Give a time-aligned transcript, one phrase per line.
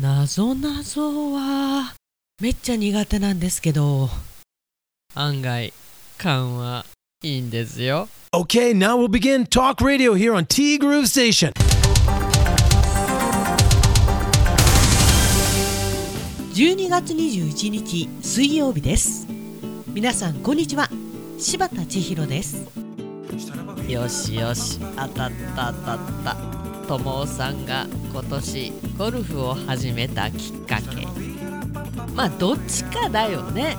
[0.00, 1.94] なぞなぞは
[2.42, 4.08] めっちゃ苦手なんですけど
[5.14, 5.72] 案外
[6.18, 6.84] 勘は
[7.22, 8.08] いいんですよ。
[8.32, 11.52] Okay, now we'll begin Talk Radio here on T Groove Station.
[16.54, 19.28] 12月21日水曜日です。
[19.86, 20.90] 皆さんこんにちは。
[21.38, 22.66] 柴田千尋です。
[23.88, 24.80] よしよし。
[24.96, 31.06] 当たった当たった友さんが今年ゴルフを始めたきっかけ。
[32.14, 33.76] まあどっちかだよね。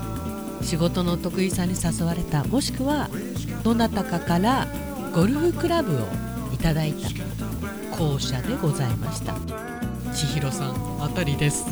[0.62, 2.44] 仕事の得意さんに誘われた。
[2.46, 3.10] もしくは
[3.64, 4.68] どなたかから
[5.14, 6.00] ゴルフクラブを
[6.54, 7.10] いただいた。
[7.98, 9.36] 後者でございました。
[10.14, 11.66] 千尋さんあたりです。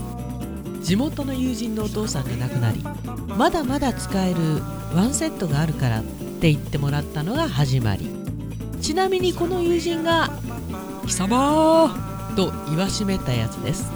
[0.82, 2.84] 地元の友人のお父さんが亡くなり
[3.38, 4.62] まだまだ使える
[4.94, 8.10] ワンセットがあるからって言ってもらったのが始まり。
[8.82, 10.30] ちなみにこの友人が
[11.06, 11.96] 「貴様!」
[12.36, 13.92] と言わしめたやつです。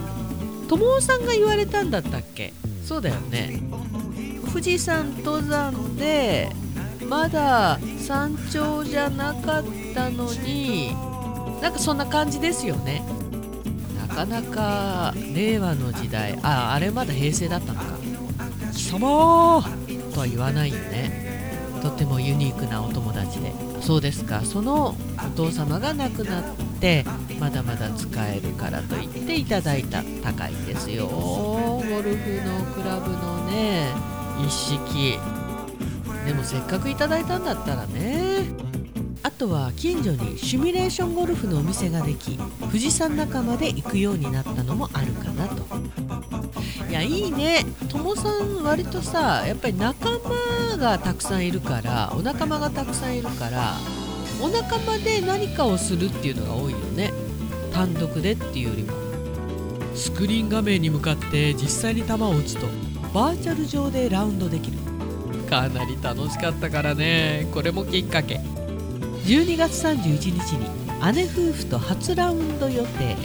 [0.68, 2.54] 友さんが言われたんだったっけ？
[2.86, 3.60] そうだよね。
[4.52, 6.50] 富士山登山で
[7.08, 10.96] まだ山頂じゃなかったのに
[11.62, 13.04] なんかそんな感じですよね。
[14.08, 17.86] なかなか令和の時代ああれまだ平成だったのか。
[18.74, 19.64] 貴様。
[20.14, 21.54] とは言わないよね。
[21.82, 23.54] とてもユニークなお友達で。
[23.82, 24.42] そうですか。
[24.44, 26.44] そのお父様が亡くなっ
[26.80, 27.06] て
[27.40, 31.08] まだまだ使えるからと言っていただいた高いですよ。
[31.08, 33.88] ゴルフのクラブのね
[34.46, 35.20] 一式。
[36.26, 38.46] でもせっかくいただいたんだったらね。
[39.24, 45.66] あとは近所にシミュレーションゴルフのお店ができ富士山仲間で行くようになったのもあるかなと。
[46.90, 47.66] いやいいね。
[47.90, 53.74] 友さん割とさやっぱり仲間がたくさんいるからお仲間がたくさんいるから
[54.42, 57.12] お仲間で何かをするっていうのが多いよね。
[57.74, 58.94] 単独でっていうよりも。
[59.96, 62.68] スクリーン画面に向かって実際に球を打つと
[63.14, 64.78] バーチャル上でラウンドできる。
[65.50, 67.48] かなり楽しかったからね。
[67.54, 68.40] これもきっかけ。
[69.26, 70.70] 12月31日に
[71.14, 73.16] 姉夫婦と初ラウンド予定。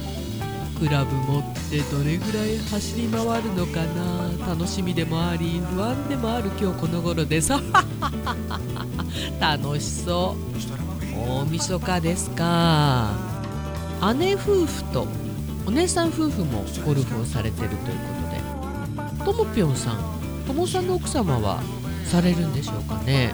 [0.79, 4.23] クラブ持ってどれぐらい走り回るのかな。
[4.47, 7.61] 楽しみでもあり不安でもある今日この頃でさ
[9.41, 13.11] 楽しそう大晦日ですか。
[14.17, 15.07] 姉夫婦と
[15.67, 17.87] お姉さん夫婦もゴルフをされてるというこ
[19.07, 19.25] とで。
[19.25, 20.01] ともぴょんさん
[20.47, 21.63] ともさんの奥様は
[22.05, 23.33] されるんでしょうかね。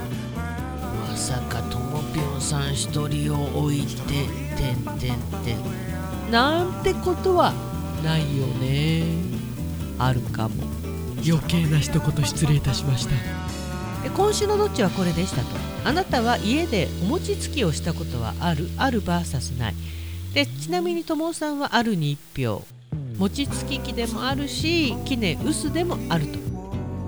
[1.08, 6.30] まさかともぴょんさん一人を置いててんてんてん。
[6.30, 7.54] なんてことは
[8.04, 9.04] ないよね。
[9.98, 10.54] あるかも。
[11.26, 13.47] 余計な一言失礼いたしました。
[14.02, 15.48] で今週のどっちはこれでしたと。
[15.84, 18.68] あなたは家でお餅つきをしたことはある？
[18.76, 19.74] ある VS ない。
[20.34, 22.64] でちなみにともさんはあるに1票。
[23.18, 26.38] 餅つき機でもあるしきね薄でもあると。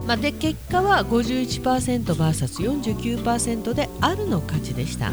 [0.06, 5.12] まあ、で結果は 51%vs49% であるの勝ちでした。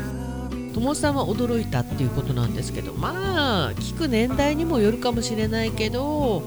[0.74, 6.44] 友さんは驚いたっていうことなんですけどまあ聞く年代にもよるかもしれないけど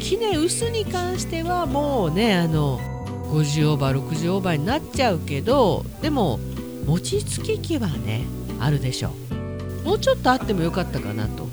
[0.00, 2.78] キネ薄に関してはもうねあの
[3.30, 6.40] 50オーバー60オーバーになっちゃうけどでも
[6.86, 8.24] 餅つき機はね
[8.58, 9.12] あるでしょ。
[9.84, 11.48] うもうちょっとあってもよかったかなと。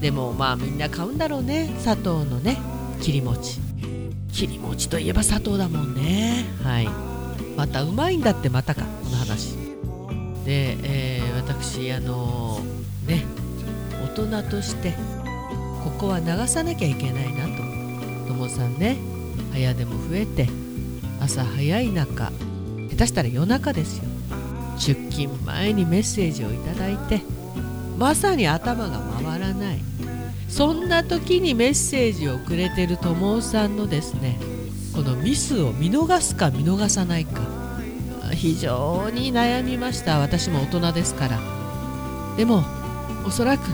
[0.00, 1.74] でもまあみんな買うんだろうね。
[1.78, 2.58] 砂糖のね
[3.00, 3.60] 切り餅。
[4.32, 6.44] 切り餅といえば砂糖だもんね。
[6.62, 6.88] はい。
[7.56, 9.56] またうまいんだってまたかこの話。
[10.44, 13.24] で、えー、私あのー、ね
[14.14, 14.94] 大人として
[15.82, 18.28] ここは流さなきゃいけないなと。
[18.28, 18.96] ともさんね
[19.52, 20.48] 早でも増えて
[21.20, 22.32] 朝早い中
[22.90, 24.04] 下手したら夜中ですよ。
[24.78, 27.20] 出勤前にメッセージをいただいて
[27.98, 29.78] まさに頭が回らない。
[30.48, 34.36] そんな時にメッセージをくれてる友さんのですね
[34.94, 37.40] このミスを見逃すか見逃さないか
[38.32, 40.18] 非常に悩みました。
[40.18, 41.38] 私も大人ですから。
[42.36, 42.64] でも
[43.26, 43.64] おそらく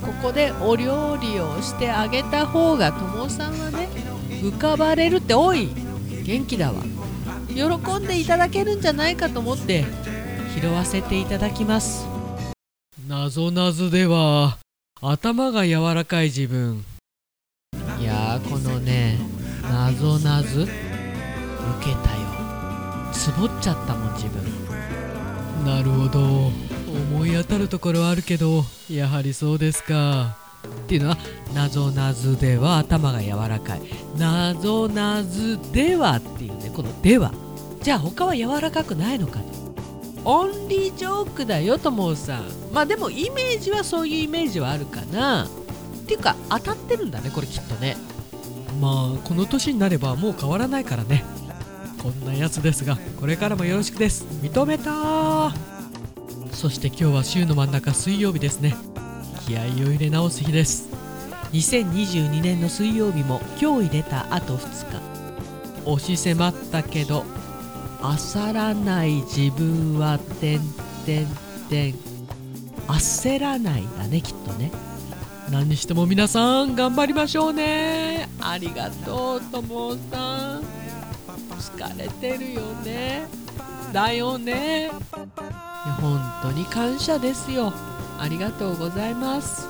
[0.00, 3.88] ここでお料理をしてあげた方が友さんはね
[4.42, 5.68] 浮かばれるっておい。
[6.30, 6.80] 元気だわ。
[7.48, 9.84] 喜んでいただけるんじゃないかと思って
[10.54, 12.06] 拾わせていただきます。
[13.08, 14.58] なぞなぞでは
[15.02, 16.84] 頭が柔らかい自分。
[17.98, 19.18] いやーこのね
[19.64, 20.68] なぞなぞ受
[21.80, 22.20] けたよ。
[23.12, 24.44] つぼっちゃったもん自分。
[25.64, 26.52] なるほど。
[27.10, 31.18] 思い当たるところはあるけどやはりそうですかっていうのは
[31.54, 33.80] なぞなぞでは頭が柔らかい。
[34.18, 37.32] なぞなぞではっていうねこのでは。
[37.82, 39.44] じゃあ他は柔らかくないのかと。
[40.24, 42.44] オンリージョークだよともさん。
[42.72, 45.46] まあでもイメージはそういうイメージはあるかな。
[45.46, 45.48] っ
[46.06, 47.96] ていうか当たってるんだねこれきっとね。
[48.80, 51.24] まあこの年になればもう変わらないからね。
[52.02, 54.24] こんなやつですがこれからもよろしくです。
[54.42, 55.52] 認めた
[56.52, 58.74] そして今日は週の真ん中水曜日ですね。
[59.50, 60.88] 気合を入れ直す日です。
[61.52, 65.90] 2022年の水曜日も今日入れたあと2日。
[65.90, 67.24] 押し迫ったけど
[68.00, 70.60] 焦らない自分はてん
[71.04, 71.26] てん
[71.68, 71.94] てん。
[72.86, 74.70] 焦らないだねきっとね。
[75.50, 78.28] 何にしても皆さん頑張りましょうね。
[78.40, 80.62] ありがとうともさん。
[81.58, 83.26] 疲れてるよね。
[83.92, 84.92] だよね。
[86.00, 87.72] 本当に感謝ですよ。
[88.20, 89.66] ありがとうございます。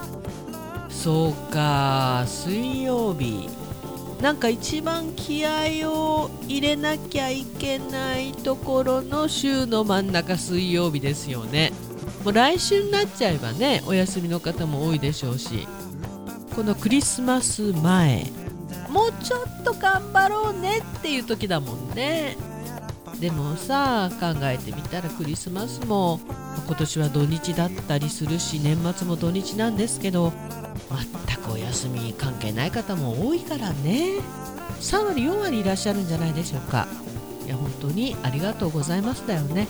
[0.91, 3.49] そうか水曜日。
[4.21, 11.73] なんか一番気合を入れなきゃいけないところの週の真ん中水曜日ですよね。
[12.25, 15.67] もう来週になっちゃえばねお休みの方も多いでしょうし。
[16.55, 18.27] このクリスマス前。
[18.91, 22.37] もうちょっと頑張ろうねっていう時だもんね。
[23.21, 26.21] でもさ考えてみたらクリスマスも
[26.67, 30.33] 今年は土日だったりするし年末も土日なんですけど
[31.27, 34.21] 全くお休み関係ない方も多いからね。
[34.81, 36.89] 3割4割いらっしゃるんじゃないでしょうか。
[37.45, 39.69] いや本当にありがとうございますだよね。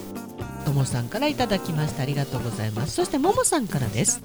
[0.64, 2.92] ともさんからいただきましたありがとうございます。
[2.92, 4.22] そしてももさんからです。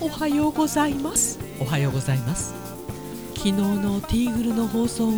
[0.00, 1.38] おはようございます。
[1.60, 2.54] おはようございます。
[3.36, 5.12] 昨日のティーグルの放送を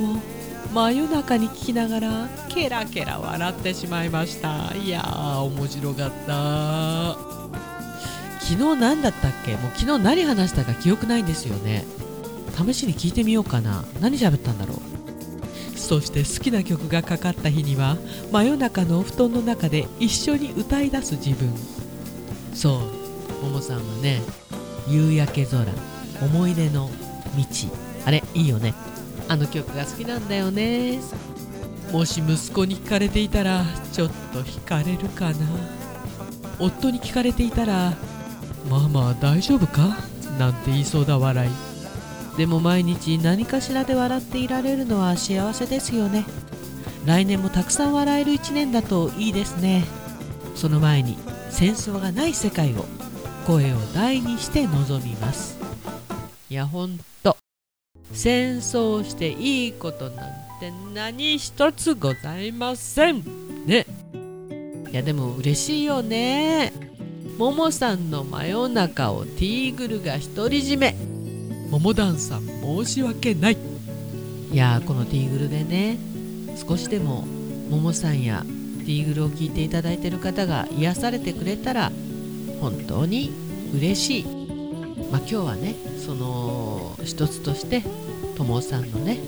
[0.72, 4.72] 真夜中に聞きながらケラケラ笑ってしまいました。
[4.76, 7.16] いやー面白かった。
[8.40, 9.52] 昨日何だったっけ？
[9.56, 11.84] もう昨日何話したか記憶ないんですよね。
[12.56, 13.84] 試しに聞いてみようかな。
[14.00, 14.78] 何喋ったんだろう？
[15.76, 17.96] そして好きな曲がかかった日には
[18.30, 21.52] 真夜中のお布団の中で一緒に歌い出す自分。
[22.54, 22.80] そ
[23.42, 24.20] うももさんはね
[24.86, 25.64] 夕焼け空
[26.22, 26.88] 思い出の
[27.36, 27.44] 道。
[28.06, 28.72] あれいいよね。
[29.30, 30.98] あの曲が好きなんだよね。
[31.92, 35.36] もし息子に聞かれていたらちょっと惹かれるかな。
[36.58, 37.94] 夫に聞かれていたら
[38.68, 39.96] まあまあ大丈夫か？
[40.36, 41.50] なんて言いそうだ笑い。
[42.36, 46.24] でも毎日何かしらで笑っていられるのは幸せですよね。
[47.06, 49.84] 来年もたくさん笑える一年だといいですね。
[50.56, 51.16] その前に
[51.50, 52.84] 戦争がない世界を
[53.46, 55.56] 声を大にして臨みます。
[56.50, 57.04] いやほんと
[58.12, 60.30] 戦争していいことなん
[60.60, 63.22] て何一つございません。
[63.66, 63.86] ね。
[64.90, 66.72] いやでも嬉しいよね。
[67.38, 70.96] ももさんの真夜中をティーグルが独り占め。
[71.70, 73.56] ももだんさん申し訳ない。
[74.52, 75.96] いやこのティーグルでね
[76.56, 77.22] 少しでも
[77.70, 78.42] ももさんや
[78.80, 81.92] ティーグルを聞いていただいている方が癒されてくれたら
[82.60, 83.30] 本当に
[83.72, 84.39] 嬉しい。
[85.10, 87.82] まあ今日はねその一つとして
[88.36, 89.18] ともさんのね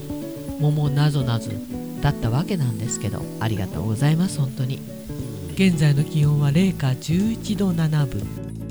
[0.61, 1.51] 桃なぞなぞ
[2.01, 4.81] だったわけなんですけどありがとうございます本当に。
[5.55, 8.21] 現在の気温は零下11度7分。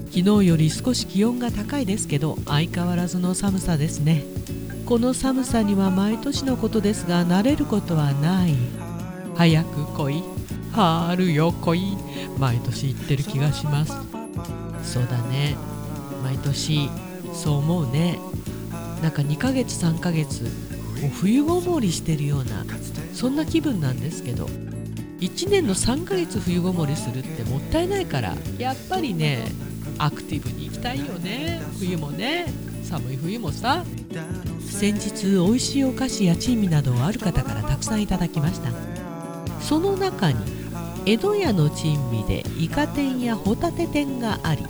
[0.09, 4.23] 昨日より少し気温が高いですけど相変わらずの寒さですね。
[4.85, 8.55] この寒さには毎年のことですが慣れることはない。
[9.35, 10.23] 早く来い。
[10.73, 11.97] 春よ来い。
[12.39, 13.93] 毎年言ってる気がします。
[14.83, 15.55] そうだね
[16.23, 16.89] 毎年
[17.33, 18.19] そう思うね。
[19.01, 20.43] なんか2ヶ月3ヶ月
[21.01, 22.63] もう冬ごもりしてるような
[23.13, 24.45] そんな気分なんですけど
[25.19, 29.45] 1年の3ヶ月冬ごもりするってもったいないからやっぱりね
[29.97, 31.61] アクティブに行きたいよね。
[31.79, 32.45] 冬もね
[32.83, 33.83] 寒い冬もさ。
[34.59, 38.71] 先日美味しいお菓子や珍味などをある方からたくさんいただきました。
[39.61, 40.39] その中に
[41.05, 44.63] 江戸屋の珍味でイカ天やホタテ天があり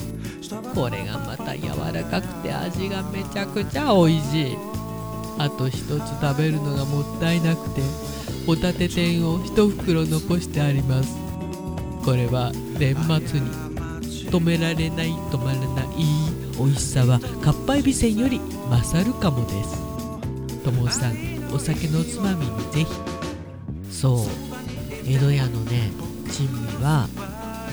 [0.74, 4.58] これがまた柔らかくて味がめちゃくちゃ美味しい。
[5.38, 5.88] あと一つ
[6.22, 7.82] 食べるのがもったいなくて
[8.46, 11.18] ホタテ天を一袋残してあります。
[12.04, 13.50] これは年末に
[14.30, 15.88] 止められない止まらない
[16.58, 18.40] 美味しさはかっぱえびせんより
[18.70, 19.82] 勝るかもです。
[20.64, 21.16] ともさん
[21.54, 22.88] お酒のつまみにぜひ。
[23.92, 24.20] そう。
[25.06, 25.92] 江戸屋のね
[26.30, 27.08] 珍味は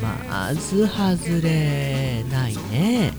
[0.03, 3.13] まず外れないね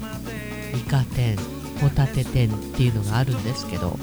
[0.75, 1.38] イカ天
[1.81, 3.98] ホタテ天っていうのがあるんですけど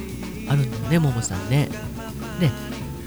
[0.48, 1.68] あるんだよねももさんね
[2.40, 2.50] で、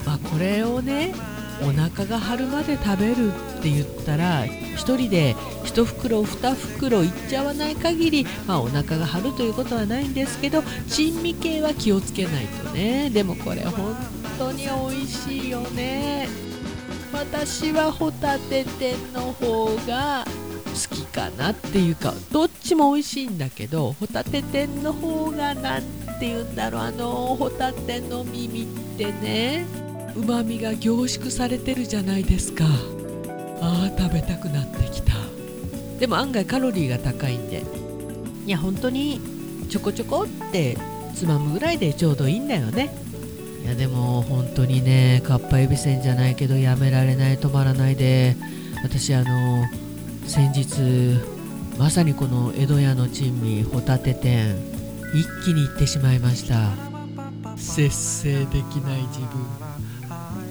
[0.06, 1.14] まあ、これをね
[1.62, 5.36] お腹が張るまで食べるって言ったら1人で
[5.66, 13.96] 1袋2袋いっちゃわない限り、まあ、お腹が張るということはないんですけど珍味系は気をつけないとねでもこれ本
[14.38, 16.49] 当に美味しいよね
[17.12, 20.26] 私はホタテ天の方が
[20.70, 25.82] 好きかなっていうかどっちも美味しいんだけどホタテ天の方が何
[26.20, 28.66] て言うんだろうあのホタテの耳っ
[28.98, 29.66] てね
[30.16, 32.66] うまみが凝縮されてるじゃないですか。
[33.62, 35.14] あー食べたくなってきた。
[36.00, 37.64] でも案外カロリーが高いんで。
[38.46, 39.22] いや本当に
[39.70, 40.78] ちょこちょこって
[41.14, 42.94] つまむぐらいでちょうどいいんだよね。
[43.64, 48.36] いやでも本当にねかっぱえびせんじゃないけどやめられない止まらないで
[48.84, 49.66] 私あの
[50.26, 51.20] 先日
[51.78, 54.56] まさにこの江戸屋の珍味ホタテ店
[55.14, 56.90] 一気に行ってしまいました。
[57.58, 59.28] 節制できない自分。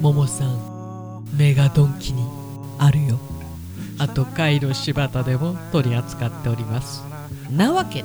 [0.01, 2.25] ももさんメガドンキに
[2.79, 3.19] あるよ。
[3.99, 7.03] あと貝の柴田でも取り扱っております。
[7.51, 8.05] なわけ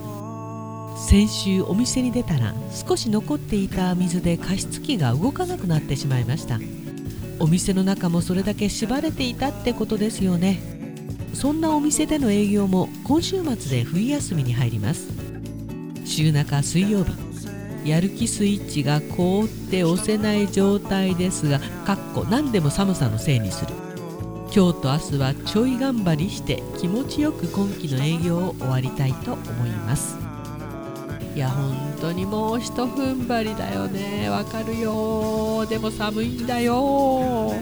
[0.96, 6.60] 先週お店に出たら少し残っていた水で加湿器が動かなくなってしまいました。
[7.40, 10.60] お店の中もそれだけ縛れていたってことですよね。
[11.34, 15.08] そんなお店での営業も今週末で冬休みに入ります。
[16.06, 23.74] 週中水曜日やる気スイッチが凍って押せない状態ですがかっこ何でも寒さのせいにする。
[24.56, 30.23] 今日と明日はちょい頑張りして気持ちよく今期の営業を終わりたいと思います。
[31.36, 34.30] いや本当にもうひと踏ん張りだよね。
[34.30, 35.66] わかるよ。
[35.68, 37.54] でも寒いんだよ。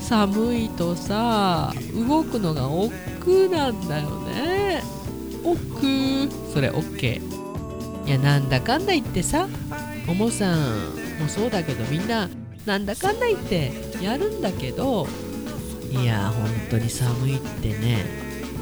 [0.00, 2.92] 寒いとさ動くのが億
[3.24, 4.82] 劫なんだよね。
[5.44, 5.68] 億。
[5.78, 7.20] 劫それ OK
[8.06, 9.48] いやなんだかんだ言ってさ
[10.06, 10.58] ももさん
[11.20, 12.28] もそうだけどみんな
[12.66, 13.70] なんだかんだ言って
[14.02, 15.06] やるんだけど
[15.90, 18.04] いや本当に寒いってね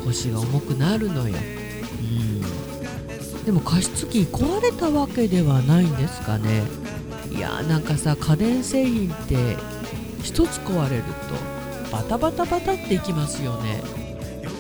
[0.05, 1.37] 腰が重くなるのよ。
[1.37, 2.36] うん。
[3.47, 6.65] でも加湿器壊れたわけではないんですかね。
[7.31, 9.57] いやなんかさ家電製品って
[10.23, 13.83] 一つ壊れるとバタバタバタっていきますよね。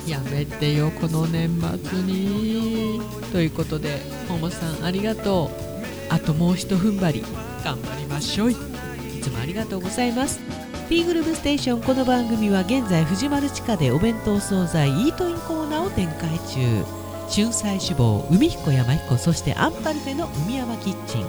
[0.07, 1.50] やめてよこの年
[1.85, 3.00] 末に。
[3.33, 5.50] ということでももさんありがと
[6.11, 6.14] う。
[6.14, 7.25] あともうひと踏ん張り
[7.64, 8.55] 頑張りましょうい
[9.21, 10.38] つもありがとうございます。
[10.88, 17.05] ピーグルームステーションこの番組は現在藤丸地下でお弁当惣菜イートインコーナーを展開中。
[17.28, 21.25] 春菜志望海彦山彦そしてアンパルフェの海山キッチン。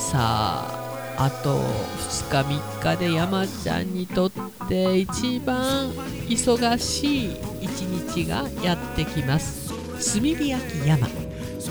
[0.00, 0.78] さあ
[1.18, 4.30] あと2日3日で山ちゃんにとっ
[4.68, 5.90] て一番
[6.28, 9.68] 忙しい一日がやってきます。
[10.12, 11.08] 炭火焼き山。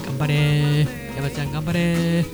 [0.06, 0.88] 頑張れ。
[1.16, 2.26] 山ちゃん頑張れ。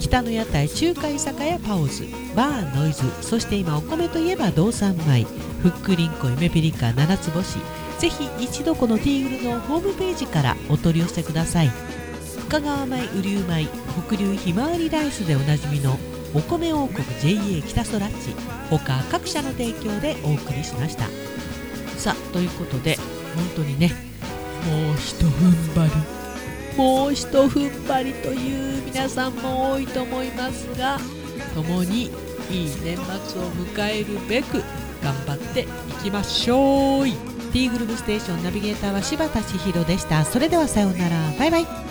[0.00, 2.04] 北の屋台中華居酒屋パオズ。
[2.34, 3.04] バーノイズ。
[3.22, 5.24] そして今お米といえば道産米。
[5.62, 7.58] ふっくりんこ夢ピリカ七つ星。
[8.00, 11.70] ぜひ一度このティーグルのホームページからお取り寄せください。
[12.48, 13.68] 深川米雨竜米
[14.08, 15.98] 北流ひまわりライスでおなじみの
[16.34, 18.12] お米王国 JA 北そらち
[18.70, 21.04] 他各社の提供でお送りしました。
[21.98, 22.96] さあということで
[23.36, 23.92] 本当にね
[24.66, 26.76] もうひと踏ん張り。
[26.78, 30.98] もうひと踏ん張りという皆さんも多いと思いますが
[31.54, 32.10] 共にいい
[32.82, 34.62] 年末を迎えるべく
[35.02, 35.66] 頑張ってい
[36.02, 37.29] きましょう。
[37.50, 40.24] ティーグルームステーションナビゲーターは柴田千尋でした。
[40.24, 41.16] それではさようなら。
[41.38, 41.89] バイバイ。